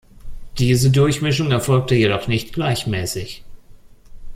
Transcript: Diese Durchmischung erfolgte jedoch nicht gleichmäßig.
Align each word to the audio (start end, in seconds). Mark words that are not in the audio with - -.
Diese 0.57 0.89
Durchmischung 0.89 1.51
erfolgte 1.51 1.93
jedoch 1.93 2.27
nicht 2.27 2.53
gleichmäßig. 2.53 3.43